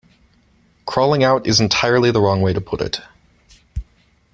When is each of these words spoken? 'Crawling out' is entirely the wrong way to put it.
'Crawling 0.87 1.23
out' 1.23 1.45
is 1.45 1.59
entirely 1.61 2.09
the 2.09 2.19
wrong 2.19 2.41
way 2.41 2.53
to 2.53 2.59
put 2.59 2.81
it. 2.81 3.01